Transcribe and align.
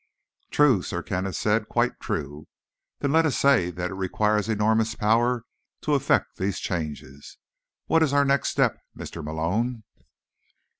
"True," 0.49 0.81
Sir 0.81 1.03
Kenneth 1.03 1.35
said. 1.35 1.67
"Quite 1.69 1.99
true. 1.99 2.47
Then 3.01 3.11
let 3.11 3.27
us 3.27 3.37
say 3.37 3.69
that 3.69 3.91
it 3.91 3.93
requires 3.93 4.49
enormous 4.49 4.95
power 4.95 5.45
to 5.81 5.93
effect 5.93 6.37
these 6.37 6.57
changes. 6.59 7.37
What 7.85 8.01
is 8.01 8.11
our 8.11 8.25
next 8.25 8.49
step, 8.49 8.79
Mr. 8.97 9.23
Malone?" 9.23 9.83